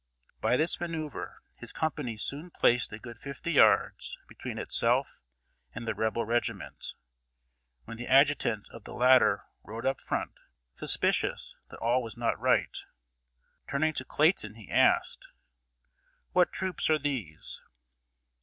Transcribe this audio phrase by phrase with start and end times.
[0.39, 5.19] By this maneuver his company soon placed a good fifty yards between itself
[5.75, 6.95] and the Rebel regiment,
[7.85, 10.31] when the Adjutant of the latter rode up in front,
[10.73, 12.79] suspicious that all was not right.
[13.69, 15.27] Turning to Clayton, he asked:
[16.31, 17.61] "What troops are these?"